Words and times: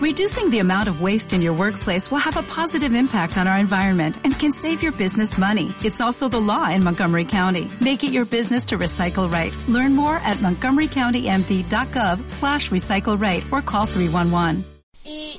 Reducing 0.00 0.48
the 0.48 0.60
amount 0.60 0.88
of 0.88 1.02
waste 1.02 1.34
in 1.34 1.42
your 1.42 1.52
workplace 1.52 2.10
will 2.10 2.24
have 2.24 2.38
a 2.38 2.42
positive 2.42 2.94
impact 2.94 3.36
on 3.36 3.46
our 3.46 3.58
environment 3.58 4.16
and 4.24 4.32
can 4.32 4.50
save 4.50 4.82
your 4.82 4.92
business 4.92 5.36
money. 5.36 5.74
It's 5.84 6.00
also 6.00 6.26
the 6.26 6.40
law 6.40 6.70
in 6.70 6.82
Montgomery 6.82 7.26
County. 7.26 7.68
Make 7.82 8.02
it 8.02 8.10
your 8.10 8.24
business 8.24 8.64
to 8.66 8.78
recycle 8.78 9.30
right. 9.30 9.52
Learn 9.68 9.94
more 9.94 10.16
at 10.24 10.38
montgomerycountymd.gov 10.38 12.30
slash 12.30 12.70
recycle 12.70 13.20
right 13.20 13.44
or 13.52 13.60
call 13.60 13.84
311. 13.84 14.64
¿Y 15.04 15.38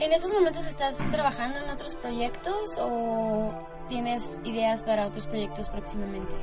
en 0.00 0.10
estos 0.12 0.32
momentos 0.32 0.66
estás 0.66 0.96
trabajando 1.12 1.60
en 1.60 1.70
otros 1.70 1.94
proyectos 1.94 2.70
o 2.78 3.52
tienes 3.88 4.28
ideas 4.42 4.82
para 4.82 5.06
otros 5.06 5.28
proyectos 5.28 5.68
próximamente? 5.68 6.34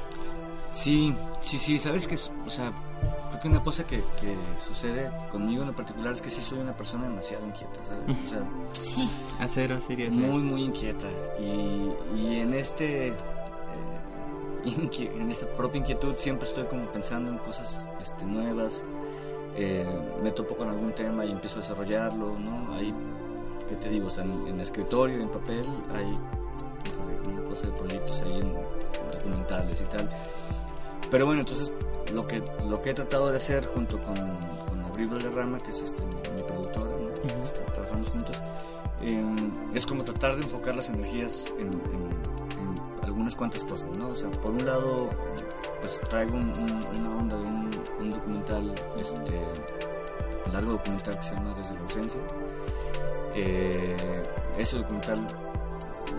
Sí, 0.73 1.14
sí, 1.41 1.60
sí, 1.60 1.78
sabes 1.78 2.07
que, 2.07 2.16
o 2.16 2.50
sea, 2.50 2.71
creo 3.40 3.42
que 3.42 3.48
una 3.48 3.64
cosa 3.64 3.86
que, 3.86 4.04
que 4.20 4.36
sucede 4.66 5.10
conmigo 5.32 5.62
en 5.62 5.70
lo 5.70 5.76
particular 5.76 6.14
es 6.14 6.21
que 6.21 6.30
sí 6.30 6.42
soy 6.42 6.60
una 6.60 6.76
persona 6.76 7.06
demasiado 7.06 7.46
inquieta, 7.46 7.80
¿sabes? 7.84 8.18
O 8.26 8.30
sea, 8.30 8.44
Sí. 8.74 9.10
Hacer. 9.39 9.79
muy, 10.12 10.42
muy 10.42 10.64
inquieta. 10.64 11.07
Y, 11.39 11.92
y 12.18 12.39
en 12.39 12.54
este, 12.54 13.10
eh, 13.10 13.14
en 14.65 15.32
esta 15.32 15.48
propia 15.56 15.79
inquietud 15.79 16.15
siempre 16.15 16.48
estoy 16.48 16.65
como 16.65 16.86
pensando 16.88 17.32
en 17.32 17.38
cosas 17.38 17.88
este, 18.02 18.25
nuevas. 18.25 18.84
Eh, 19.56 19.86
me 20.21 20.32
topo 20.32 20.56
con 20.56 20.70
algún 20.70 20.93
tema 20.93 21.26
y 21.26 21.32
empiezo 21.32 21.60
a 21.60 21.62
desarrollarlo, 21.62 22.37
¿no? 22.37 22.74
Hay, 22.76 22.93
¿qué 23.68 23.76
te 23.76 23.90
digo? 23.90 24.07
O 24.07 24.10
sea, 24.10 24.24
en, 24.24 24.48
en 24.48 24.60
escritorio, 24.60 25.21
en 25.21 25.29
papel, 25.29 25.65
hay 25.93 26.18
una 27.29 27.42
cosa 27.43 27.64
de 27.64 27.71
proyectos 27.71 28.21
ahí 28.24 28.40
en 28.40 28.54
documentales 29.12 29.82
y 29.82 29.84
tal. 29.86 30.10
Pero 31.12 31.26
bueno, 31.26 31.42
entonces 31.42 31.72
lo 32.14 32.26
que, 32.28 32.42
lo 32.68 32.81
que 32.81 32.92
he 32.92 32.94
tratado 32.94 33.30
de 33.30 33.38
hacer 33.38 33.66
junto 33.66 34.00
con, 34.00 34.16
con 34.68 34.84
Abril 34.86 35.08
Valderrama, 35.09 35.58
que 35.59 35.72
es 35.72 35.82
este, 35.82 36.04
mi, 36.06 36.36
mi 36.38 36.44
productora, 36.44 36.86
¿no? 36.86 37.09
Este, 37.44 37.59
trabajamos 37.73 38.09
juntos, 38.09 38.38
eh, 39.02 39.23
es 39.73 39.86
como 39.86 40.04
tratar 40.04 40.36
de 40.38 40.44
enfocar 40.44 40.76
las 40.76 40.90
energías 40.90 41.52
en, 41.58 41.68
en- 41.68 42.20
en 42.60 43.04
algunas 43.06 43.36
cuantas 43.36 43.64
cosas, 43.64 43.96
¿no? 43.98 44.10
O 44.10 44.16
sea, 44.16 44.30
por 44.32 44.52
un 44.52 44.66
lado, 44.66 45.10
pues 45.82 46.00
traigo 46.10 46.36
un- 46.36 46.50
un- 46.60 47.00
una 47.00 47.16
onda 47.18 47.38
de 47.38 47.44
un, 47.50 47.72
un 48.00 48.10
documental, 48.12 48.76
este, 49.00 49.40
un 50.46 50.54
largo 50.54 50.73
documental 50.73 51.18
que 51.20 51.23
se 51.28 51.34
llama 51.34 51.54
Desde 51.58 51.73
la 51.73 51.82
ausencia. 51.82 52.22
Eh, 53.36 54.23
ese 54.58 54.78
documental 54.78 55.26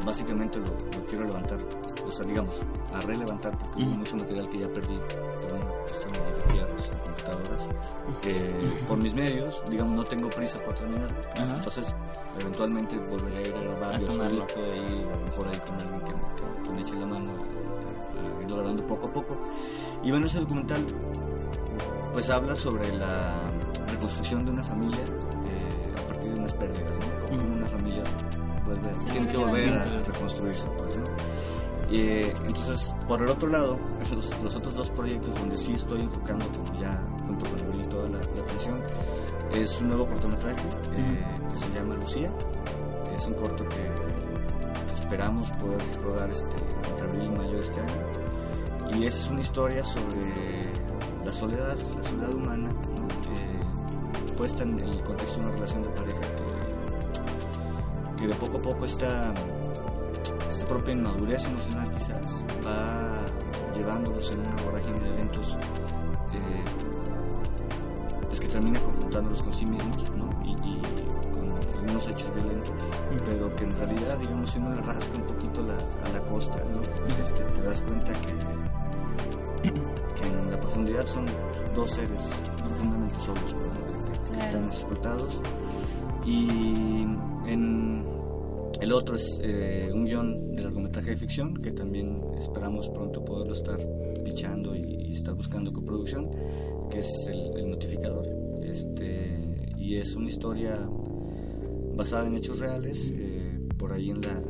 básicamente 0.05 0.59
lo, 0.59 0.65
lo 0.67 1.07
quiero 1.07 1.25
levantar, 1.25 1.59
o 2.07 2.11
sea, 2.11 2.27
digamos, 2.27 2.55
a 2.95 3.01
relevantar 3.01 3.57
porque 3.59 3.83
hubo 3.85 3.91
mucho 3.97 4.17
material 4.17 4.49
que 4.49 4.59
ya 4.59 4.69
perdí 4.69 4.97
por 4.97 5.53
una 5.55 5.67
cuestión 5.83 6.13
de 6.13 6.53
fierros 6.53 6.91
computadoras. 7.05 7.69
Eh, 8.25 8.85
por 8.89 8.99
mis 9.03 9.15
medios, 9.15 9.63
digamos, 9.71 9.95
no 9.95 10.05
tengo 10.05 10.29
prisa 10.31 10.59
por 10.59 10.75
terminar. 10.75 11.09
Ajá. 11.35 11.55
Entonces, 11.55 11.95
eventualmente 12.41 12.97
volveré 12.99 13.39
a 13.39 13.49
ir 13.49 13.55
a 13.55 13.61
grabar 13.61 13.95
A 13.95 14.01
tomarlo. 14.01 14.47
solito 14.49 14.55
ahí, 14.61 15.07
a 15.13 15.17
lo 15.17 15.25
mejor 15.27 15.49
ahí 15.49 15.61
con 15.67 15.75
alguien 15.81 16.01
que, 16.01 16.13
que- 16.13 16.69
que 16.69 16.75
me 16.75 16.81
eche 16.83 16.95
la 16.97 17.07
mano, 17.07 17.31
a 17.31 18.43
irlo 18.43 18.57
grabando 18.57 18.87
poco 18.87 19.07
a 19.09 19.13
poco. 19.13 19.41
Y 20.03 20.11
bueno, 20.11 20.27
ese 20.27 20.41
documental 20.41 20.85
pues 22.13 22.29
habla 22.31 22.55
sobre 22.57 22.93
la 22.97 23.47
reconstrucción 23.89 24.45
de 24.45 24.51
una 24.51 24.63
familia 24.65 24.99
eh, 25.47 25.93
a 25.97 26.07
partir 26.09 26.33
de 26.35 26.41
unas 26.41 26.55
pérdidas, 26.55 26.91
¿no? 26.93 27.27
Como 27.39 27.55
una 27.55 27.67
familia 27.67 28.03
Se 28.71 29.11
tiene 29.11 29.29
que 29.29 29.37
volver 29.37 29.69
a 29.73 29.85
reconstruirse, 29.85 30.67
pues, 30.77 30.99
eh, 31.93 32.33
entonces, 32.47 32.95
por 33.09 33.21
el 33.21 33.31
otro 33.31 33.49
lado, 33.49 33.77
los, 34.15 34.43
los 34.43 34.57
otros 34.57 34.75
dos 34.75 34.91
proyectos 34.91 35.35
donde 35.35 35.57
sí 35.57 35.73
estoy 35.73 36.03
enfocando 36.03 36.47
como 36.53 36.81
ya 36.81 37.03
junto 37.27 37.51
con 37.51 37.61
Abril 37.67 37.89
toda 37.89 38.09
la, 38.09 38.21
la 38.37 38.43
atención 38.43 38.81
es 39.55 39.81
un 39.81 39.89
nuevo 39.89 40.07
cortometraje 40.07 40.63
eh, 40.97 41.21
que 41.51 41.57
se 41.57 41.69
llama 41.75 41.95
Lucía. 41.95 42.33
Es 43.15 43.27
un 43.27 43.35
corto 43.35 43.65
que 43.69 44.95
esperamos 44.95 45.51
poder 45.51 45.83
rodar 46.03 46.31
este, 46.31 46.57
entre 46.89 47.07
abril 47.07 47.25
y 47.25 47.29
mayo 47.31 47.53
de 47.55 47.61
este 47.61 47.81
año. 47.81 48.99
Y 48.99 49.05
es 49.05 49.27
una 49.29 49.41
historia 49.41 49.83
sobre 49.83 50.73
la 51.25 51.33
soledad, 51.33 51.77
la 51.97 52.03
soledad 52.03 52.35
humana, 52.35 52.69
¿no? 52.69 53.09
Eh, 53.35 54.35
puesta 54.37 54.63
en 54.63 54.79
el 54.79 55.03
contexto 55.03 55.37
de 55.37 55.43
una 55.43 55.51
relación 55.57 55.83
de 55.83 55.89
pareja 55.91 56.30
que, 58.21 58.27
que 58.27 58.27
de 58.29 58.35
poco 58.35 58.59
a 58.59 58.63
poco 58.63 58.85
esta, 58.85 59.33
esta 60.49 60.65
propia 60.67 60.93
inmadurez 60.93 61.45
emocional 61.47 61.91
quizás 61.93 62.45
va 62.67 63.25
llevándolos 63.75 64.31
en 64.33 64.41
una 64.41 64.63
vorágine 64.63 65.01
de 65.01 65.09
eventos 65.09 65.57
eh, 66.35 66.65
pues 68.29 68.41
que 68.41 68.47
termina 68.49 68.81
confrontándolos 68.81 69.43
con 69.43 69.53
sí 69.55 69.65
mismos 69.67 70.11
¿no? 70.17 70.29
y, 70.45 70.51
y 70.53 70.81
con 71.33 71.49
algunos 71.79 72.07
hechos 72.09 72.35
violentos 72.35 72.75
pero 73.25 73.55
que 73.57 73.65
en 73.65 73.71
realidad 73.73 74.19
digamos 74.19 74.51
si 74.51 74.59
uno 74.59 74.71
le 74.73 74.83
rasca 74.83 75.19
un 75.19 75.25
poquito 75.27 75.63
la, 75.63 75.75
a 76.09 76.13
la 76.13 76.21
costa 76.27 76.59
¿no? 76.73 76.81
Este, 77.23 77.43
te 77.43 77.63
das 77.63 77.83
cuenta 77.83 78.13
que, 78.13 79.71
que 80.21 80.29
en 80.29 80.51
la 80.51 80.61
profundidad 80.61 81.05
son 81.07 81.27
dos 81.75 81.91
seres 81.91 82.31
profundamente 82.65 83.15
solos 83.21 83.55
¿no? 83.55 83.73
que, 83.73 83.81
que 83.81 84.11
Claro. 84.31 84.45
están 84.45 84.65
explotados 84.67 85.37
y 86.27 86.49
en 87.47 88.05
el 88.81 88.93
otro 88.93 89.17
es 89.17 89.39
eh, 89.43 89.91
un 89.93 90.05
guion 90.05 90.55
de 90.55 90.63
largometraje 90.63 91.11
de 91.11 91.17
ficción 91.17 91.55
que 91.55 91.73
también 91.73 92.21
esperamos 92.39 92.89
pronto 92.89 93.25
poderlo 93.25 93.53
estar 93.55 93.79
pichando 94.25 94.75
y, 94.75 95.13
estar 95.13 95.35
buscando 95.35 95.73
coproducción, 95.73 96.31
que 96.89 97.01
es 97.01 97.27
el, 97.29 97.71
notificador. 97.71 98.27
Este, 98.63 99.75
y 99.77 99.97
es 99.97 100.15
una 100.15 100.29
historia 100.29 100.89
basada 101.95 102.27
en 102.27 102.37
hechos 102.37 102.59
reales, 102.59 103.13
eh, 103.15 103.59
por 103.77 103.93
ahí 103.93 104.11
en 104.11 104.21
la... 104.23 104.41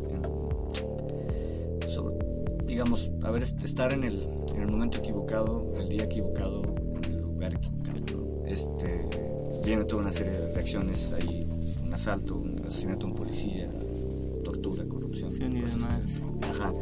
digamos, 2.66 3.10
a 3.24 3.30
ver, 3.32 3.42
est- 3.42 3.62
estar 3.64 3.92
en 3.92 4.04
el, 4.04 4.22
en 4.54 4.62
el 4.62 4.68
momento 4.68 4.98
equivocado, 4.98 5.72
el 5.76 5.88
día 5.88 6.04
equivocado, 6.04 6.62
en 7.02 7.04
el 7.12 7.20
lugar 7.20 7.52
equivocado. 7.54 8.44
Este, 8.46 9.08
viene 9.64 9.84
toda 9.86 10.02
una 10.02 10.12
serie 10.12 10.32
de 10.32 10.52
reacciones 10.54 11.12
ahí, 11.12 11.49
un 11.90 11.94
asalto, 11.94 12.36
un 12.36 12.56
asesinato 12.64 13.06
de 13.06 13.12
un 13.12 13.14
policía, 13.16 13.68
tortura, 14.44 14.84
corrupción. 14.86 15.30
Corrupción 15.32 15.56
y 15.56 15.60
demás. 15.62 16.20
que- 16.40 16.46
Ajá. 16.46 16.72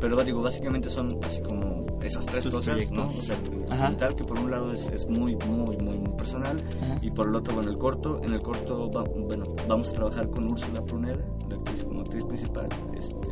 Pero 0.00 0.22
digo, 0.22 0.40
básicamente 0.40 0.88
son 0.88 1.08
así 1.24 1.42
como 1.42 1.84
esas 2.02 2.24
tres 2.26 2.44
Tus 2.44 2.54
cosas, 2.54 2.76
¿no? 2.92 3.02
O 3.02 3.04
proyectos. 3.06 3.24
sea, 3.26 3.36
el 3.36 3.60
documental 3.68 4.14
que 4.16 4.24
por 4.24 4.38
un 4.38 4.50
lado 4.52 4.70
es, 4.72 4.88
es 4.90 5.06
muy, 5.08 5.36
muy, 5.48 5.76
muy, 5.78 5.98
muy 5.98 6.10
personal 6.16 6.56
Ajá. 6.80 6.98
y 7.02 7.10
por 7.10 7.26
el 7.26 7.34
otro, 7.34 7.54
bueno, 7.54 7.70
el 7.70 7.78
corto, 7.78 8.20
en 8.22 8.32
el 8.34 8.40
corto, 8.40 8.88
va- 8.90 9.02
bueno, 9.04 9.42
vamos 9.68 9.88
a 9.88 9.92
trabajar 9.94 10.30
con 10.30 10.44
Úrsula 10.50 10.84
Pruneda, 10.84 11.18
la 11.48 11.56
actriz 11.56 11.82
como 11.84 12.00
actriz 12.02 12.24
principal. 12.24 12.68
Este, 12.96 13.28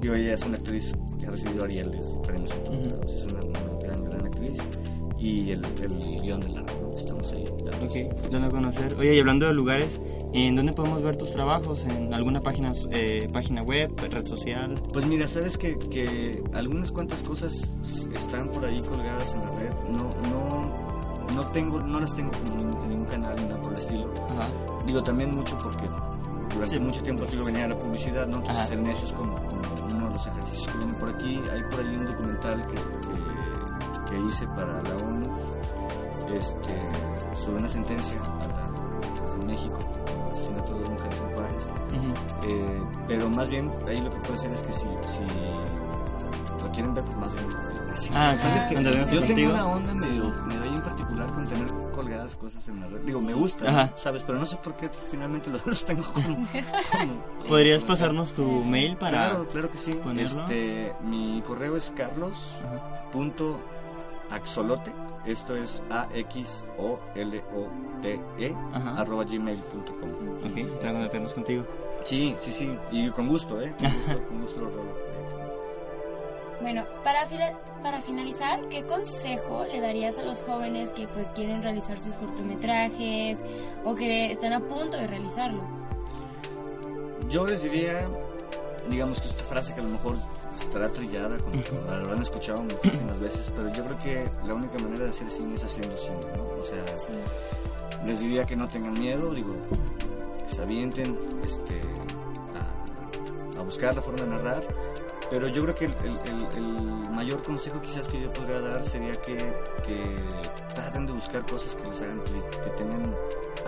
digo, 0.00 0.14
ella 0.14 0.32
es 0.34 0.42
una 0.44 0.54
actriz 0.56 0.94
que 1.18 1.26
ha 1.26 1.30
recibido 1.30 1.64
Arieles, 1.64 2.18
premios 2.26 2.50
en 2.52 2.64
todos 2.64 2.80
lados, 2.80 3.12
es 3.12 3.24
una, 3.24 3.40
Y 5.24 5.52
el, 5.52 5.64
el 5.82 6.20
guion 6.22 6.38
del 6.40 6.52
largo, 6.52 6.80
¿no? 6.82 6.98
estamos 6.98 7.32
ahí. 7.32 7.44
dando. 7.64 7.86
Ok, 7.86 8.30
dando 8.30 8.46
a 8.46 8.50
conocer. 8.50 8.94
Oye, 8.98 9.14
y 9.16 9.20
hablando 9.20 9.46
de 9.46 9.54
lugares, 9.54 10.00
¿en 10.34 10.54
dónde 10.54 10.72
podemos 10.74 11.02
ver 11.02 11.16
tus 11.16 11.30
trabajos? 11.30 11.84
¿En 11.86 12.12
alguna 12.12 12.40
página, 12.40 12.72
eh, 12.90 13.26
página 13.32 13.62
web, 13.62 13.90
red 14.10 14.26
social? 14.26 14.74
Pues 14.92 15.06
mira, 15.06 15.26
sabes 15.26 15.56
que, 15.56 15.76
que 15.78 16.42
algunas 16.52 16.92
cuantas 16.92 17.22
cosas 17.22 17.72
están 18.14 18.48
por 18.50 18.66
ahí 18.66 18.80
colgadas 18.82 19.32
en 19.34 19.40
la 19.40 19.50
red. 19.58 19.70
No, 19.88 20.08
no, 20.30 21.34
no 21.34 21.46
tengo, 21.52 21.80
no 21.80 22.00
las 22.00 22.14
tengo 22.14 22.30
en, 22.46 22.88
ningún 22.90 23.06
canal 23.06 23.34
ni 23.36 23.44
nada 23.48 23.60
por 23.62 23.72
el 23.72 23.78
estilo. 23.78 24.12
Ajá. 24.30 24.48
Digo 24.86 25.02
también 25.02 25.30
mucho 25.30 25.56
porque 25.56 25.84
durante 26.54 26.76
Sí. 26.76 26.80
mucho 26.80 27.02
tiempo 27.02 27.24
aquí 27.24 27.36
lo 27.36 27.44
venía 27.46 27.66
la 27.66 27.78
publicidad, 27.78 28.26
¿no? 28.28 28.36
Entonces 28.38 28.64
Ajá. 28.64 28.74
el 28.74 28.82
necio 28.82 29.06
es 29.06 29.12
como, 29.12 29.34
como 29.34 29.60
uno 29.94 30.06
de 30.08 30.12
los 30.14 30.26
ejercicios 30.26 30.66
que 30.68 30.78
vienen 30.78 30.94
por 31.00 31.10
aquí. 31.10 31.40
Hay 31.50 31.60
por 31.70 31.80
ahí 31.80 31.96
un 31.96 32.04
documental 32.06 32.60
que, 32.66 32.74
que, 34.22 34.28
hice 34.28 34.46
para 34.48 34.82
la 34.82 34.96
ONU 35.04 35.38
este, 36.34 36.78
sobre 37.42 37.58
una 37.58 37.68
sentencia 37.68 38.20
a, 38.22 38.46
la, 38.46 39.32
a 39.32 39.46
México, 39.46 39.78
asesinato 40.30 40.74
de 40.78 40.90
mujeres 40.90 41.20
en 41.20 41.36
Juárez. 41.36 41.66
Eh, 42.46 42.80
pero 43.08 43.30
más 43.30 43.48
bien, 43.48 43.72
ahí 43.88 43.98
lo 43.98 44.10
que 44.10 44.16
puede 44.18 44.38
ser 44.38 44.52
es 44.52 44.62
que 44.62 44.72
si, 44.72 44.86
si 45.06 45.20
lo 46.64 46.70
quieren 46.72 46.94
ver, 46.94 47.04
pues 47.04 47.16
más 47.16 47.32
bien. 47.34 47.46
así. 47.92 48.10
Ah, 48.14 48.36
¿sabes 48.36 48.64
qué? 48.66 48.74
cuando 48.74 48.90
vengas 48.90 49.10
Yo 49.10 49.20
tengo 49.26 49.50
una 49.50 49.66
onda 49.66 49.94
medio, 49.94 50.24
medio 50.46 50.62
ahí 50.62 50.74
en 50.74 50.82
particular 50.82 51.26
con 51.32 51.46
tener 51.46 51.66
colgadas 51.92 52.36
cosas 52.36 52.66
en 52.68 52.80
la 52.80 52.86
red. 52.88 53.00
Digo, 53.02 53.20
me 53.20 53.34
gusta, 53.34 53.68
Ajá. 53.68 53.92
¿sabes? 53.96 54.22
Pero 54.24 54.38
no 54.38 54.44
sé 54.46 54.56
por 54.56 54.74
qué 54.76 54.90
finalmente 55.10 55.50
los, 55.52 55.64
los 55.66 55.84
tengo 55.84 56.02
como, 56.12 56.34
como- 56.36 56.46
¿Podrías 57.48 57.82
como- 57.84 57.94
pasarnos 57.94 58.32
tu 58.32 58.42
mail 58.64 58.96
para...? 58.96 59.30
Claro, 59.30 59.46
claro 59.48 59.70
que 59.70 59.78
sí. 59.78 59.92
ponerlo? 59.92 60.42
Este, 60.42 60.92
mi 61.04 61.42
correo 61.46 61.76
es 61.76 61.92
carlos 61.96 62.50
Ajá. 62.66 63.10
punto 63.12 63.58
axolote 64.30 64.92
esto 65.26 65.56
es 65.56 65.82
a 65.90 66.06
x 66.14 66.64
o 66.78 66.98
l 67.14 67.42
o 67.56 68.00
t 68.02 68.20
e 68.38 68.54
Ajá. 68.72 69.00
arroba 69.00 69.24
gmail.com 69.24 70.10
Ok, 70.44 70.78
para 70.80 70.92
conocernos 70.92 71.32
contigo. 71.34 71.64
sí 72.04 72.34
sí 72.38 72.52
sí 72.52 72.78
y 72.90 73.08
con 73.10 73.28
gusto 73.28 73.60
eh 73.60 73.72
con 73.78 73.90
gusto, 73.92 74.26
con 74.28 74.40
gusto 74.42 74.60
lo. 74.60 75.14
Bueno, 76.60 76.84
para, 77.02 77.26
para 77.82 78.00
finalizar, 78.00 78.68
¿qué 78.70 78.84
consejo 78.84 79.66
le 79.70 79.80
darías 79.80 80.16
a 80.18 80.22
los 80.22 80.40
jóvenes 80.42 80.88
que 80.90 81.06
pues 81.08 81.26
quieren 81.34 81.62
realizar 81.62 82.00
sus 82.00 82.14
cortometrajes 82.14 83.44
o 83.84 83.94
que 83.94 84.30
están 84.30 84.52
a 84.54 84.60
punto 84.60 84.96
de 84.96 85.06
realizarlo? 85.06 85.62
Yo 87.28 87.46
les 87.46 87.62
diría, 87.62 88.08
digamos 88.88 89.20
que 89.20 89.28
esta 89.28 89.44
frase 89.44 89.74
que 89.74 89.80
a 89.80 89.84
lo 89.84 89.90
mejor 89.90 90.16
estará 90.58 90.88
trillada, 90.90 91.36
como 91.38 91.86
la 91.86 92.12
han 92.12 92.22
escuchado 92.22 92.62
muchísimas 92.62 93.18
veces, 93.18 93.52
pero 93.54 93.72
yo 93.72 93.84
creo 93.84 93.98
que 93.98 94.30
la 94.46 94.54
única 94.54 94.78
manera 94.78 95.04
de 95.04 95.10
hacer 95.10 95.30
cine 95.30 95.54
es 95.54 95.64
haciendo 95.64 95.96
cine, 95.96 96.18
¿no? 96.36 96.60
O 96.60 96.64
sea, 96.64 96.84
les 98.04 98.20
diría 98.20 98.44
que 98.44 98.56
no 98.56 98.68
tengan 98.68 98.92
miedo, 98.94 99.32
digo, 99.32 99.54
que 100.38 100.54
se 100.54 100.62
avienten 100.62 101.18
este, 101.44 101.80
a, 103.58 103.62
buscar 103.62 103.94
la 103.94 104.02
forma 104.02 104.22
de 104.22 104.30
narrar, 104.30 104.62
pero 105.30 105.48
yo 105.48 105.62
creo 105.62 105.74
que 105.74 105.84
el, 105.86 107.14
mayor 107.14 107.42
consejo 107.42 107.80
quizás 107.80 108.08
que 108.08 108.20
yo 108.20 108.30
podría 108.32 108.60
dar 108.60 108.84
sería 108.84 109.12
que, 109.12 109.36
que, 109.86 110.16
traten 110.74 111.06
de 111.06 111.12
buscar 111.12 111.46
cosas 111.46 111.74
que 111.74 111.88
les 111.88 112.02
hagan 112.02 112.20
clic, 112.24 112.44
que 112.50 112.70
tengan 112.70 113.14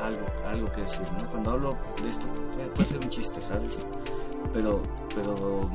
algo, 0.02 0.26
algo 0.44 0.66
que 0.72 0.82
decir, 0.82 1.06
¿no? 1.12 1.30
Cuando 1.30 1.50
hablo 1.52 1.70
de 2.02 2.08
esto, 2.08 2.26
puede 2.74 2.88
ser 2.88 2.98
un 2.98 3.08
chiste, 3.08 3.40
¿sabes? 3.40 3.78
Pero, 4.52 4.82
pero 5.16 5.68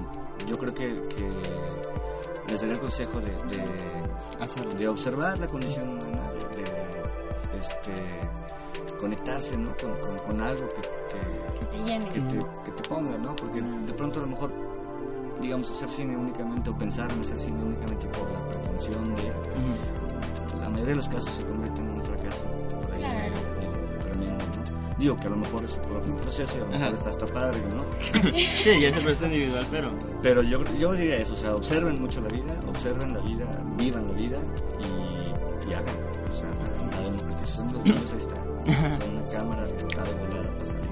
yo 0.48 0.58
creo 0.58 0.74
que, 0.74 0.88
les 2.48 2.62
daría 2.62 2.76
el 2.76 2.80
consejo 2.80 3.20
de, 3.20 3.32
de, 3.32 4.78
de 4.78 4.88
observar 4.88 5.38
la 5.40 5.48
condición 5.48 5.90
humana, 5.90 6.32
de, 6.56 7.60
este, 7.60 7.94
conectarse 9.00 9.58
¿no? 9.58 9.76
con, 9.78 10.18
con, 10.20 10.42
algo 10.42 10.68
que, 10.68 11.60
que, 11.60 11.66
te 11.66 11.78
llene. 11.84 12.06
Que 12.10 12.22
te, 12.22 12.38
que 12.66 12.72
te 12.72 12.90
ponga, 12.90 13.18
¿no? 13.18 13.36
Porque 13.36 13.62
de 13.62 13.94
pronto 13.94 14.20
a 14.20 14.24
lo 14.24 14.30
mejor 14.30 14.52
digamos, 15.42 15.72
hacer 15.72 15.90
cine 15.90 16.16
únicamente 16.16 16.70
o 16.70 16.78
pensar 16.78 17.12
en 17.12 17.20
hacer 17.20 17.38
cine 17.38 17.64
únicamente 17.64 18.08
por 18.10 18.30
la 18.32 18.40
pretensión 18.48 19.16
de... 19.16 19.34
La 20.60 20.70
mayoría 20.70 20.92
de 20.92 20.96
los 20.96 21.10
casos 21.10 21.34
se 21.34 21.46
convierte 21.46 21.81
Digo 25.02 25.16
que 25.16 25.26
a 25.26 25.32
lo 25.32 25.38
mejor 25.38 25.64
es 25.64 25.72
por 25.78 25.98
un 25.98 26.16
proceso 26.20 26.54
y 26.60 26.62
a 26.62 26.64
lo 26.64 26.68
mejor 26.68 26.94
está 26.94 27.10
hasta 27.10 27.26
padre, 27.26 27.60
¿no? 27.60 27.84
sí, 28.32 28.80
ya 28.80 28.90
el 28.90 29.04
proceso 29.04 29.26
individual, 29.26 29.66
pero... 29.72 29.92
Pero 30.22 30.44
yo, 30.44 30.64
yo 30.78 30.94
diría 30.94 31.18
eso, 31.18 31.34
o 31.34 31.36
sea, 31.36 31.56
observen 31.56 32.00
mucho 32.00 32.22
la 32.22 32.28
vida, 32.28 32.56
observen 32.70 33.12
la 33.12 33.20
vida, 33.22 33.48
vivan 33.78 34.08
la 34.08 34.14
vida 34.14 34.40
y, 34.80 35.68
y 35.68 35.74
hagan. 35.74 35.96
O 36.30 36.36
sea, 36.36 36.46
la 36.92 37.10
democratización 37.10 37.70
de 37.70 37.74
los 37.74 37.84
medios 37.86 38.14
ahí 38.14 38.20
está. 38.20 38.44
O 38.44 38.72
sea, 38.96 39.10
una 39.10 39.26
cámara 39.26 39.66
rentada 39.66 40.12
y 40.12 40.14
volada 40.14 40.52
para 40.52 40.66
salir 40.66 40.92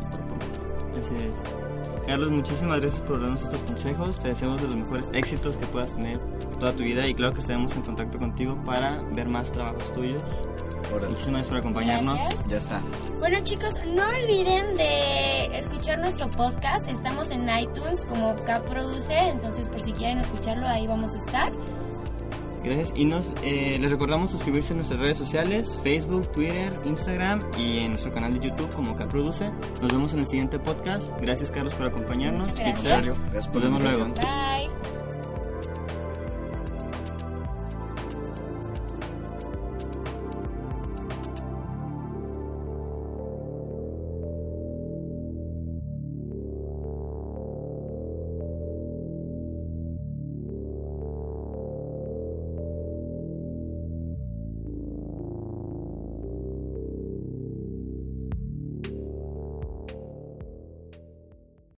y 0.00 0.06
proponer. 0.06 1.04
Así 1.04 1.26
es. 1.26 1.58
Carlos, 2.06 2.30
muchísimas 2.30 2.80
gracias 2.80 3.02
por 3.02 3.20
darnos 3.20 3.42
estos 3.42 3.62
consejos. 3.64 4.18
Te 4.20 4.28
deseamos 4.28 4.62
de 4.62 4.68
los 4.68 4.76
mejores 4.76 5.06
éxitos 5.12 5.54
que 5.58 5.66
puedas 5.66 5.92
tener 5.92 6.18
toda 6.58 6.72
tu 6.72 6.82
vida 6.82 7.06
y 7.06 7.12
claro 7.12 7.34
que 7.34 7.40
estaremos 7.40 7.76
en 7.76 7.82
contacto 7.82 8.18
contigo 8.18 8.58
para 8.64 8.98
ver 9.14 9.28
más 9.28 9.52
trabajos 9.52 9.92
tuyos. 9.92 10.24
Muchísimas 10.90 11.26
gracias 11.26 11.48
por 11.48 11.56
acompañarnos. 11.58 12.18
Ya 12.48 12.58
está. 12.58 12.82
Bueno 13.18 13.38
chicos, 13.42 13.74
no 13.86 14.08
olviden 14.08 14.74
de 14.74 15.58
escuchar 15.58 15.98
nuestro 15.98 16.28
podcast. 16.30 16.88
Estamos 16.88 17.30
en 17.30 17.48
iTunes 17.48 18.04
como 18.04 18.34
Cap 18.44 18.64
Produce, 18.64 19.18
entonces 19.18 19.68
por 19.68 19.80
si 19.80 19.92
quieren 19.92 20.18
escucharlo 20.18 20.66
ahí 20.66 20.86
vamos 20.86 21.14
a 21.14 21.18
estar. 21.18 21.52
Gracias. 22.62 22.92
Y 22.96 23.04
nos, 23.04 23.32
eh, 23.42 23.78
les 23.80 23.90
recordamos 23.90 24.30
suscribirse 24.30 24.72
a 24.72 24.76
nuestras 24.76 25.00
redes 25.00 25.16
sociales, 25.16 25.78
Facebook, 25.82 26.30
Twitter, 26.32 26.72
Instagram 26.84 27.40
y 27.56 27.80
en 27.80 27.90
nuestro 27.90 28.12
canal 28.12 28.38
de 28.38 28.46
YouTube 28.46 28.74
como 28.74 28.96
Produce. 28.96 29.50
Nos 29.80 29.92
vemos 29.92 30.12
en 30.12 30.20
el 30.20 30.26
siguiente 30.26 30.58
podcast. 30.58 31.12
Gracias 31.20 31.50
Carlos 31.50 31.74
por 31.74 31.86
acompañarnos. 31.86 32.48
Muchas 32.48 32.82
gracias. 32.82 33.16
Gracias 33.32 33.54
Nos 33.54 33.62
vemos 33.62 33.82
luego. 33.82 34.04
Bye. 34.14 34.77